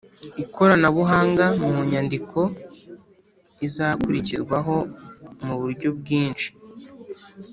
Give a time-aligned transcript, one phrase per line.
[0.43, 2.39] Ikoranabuhanga mu inyandiko
[3.67, 4.75] izakirirwaho
[5.45, 6.49] mu buryo bwinshi